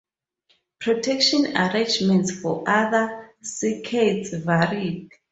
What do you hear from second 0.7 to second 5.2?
Protection arrangements for other circuits varied.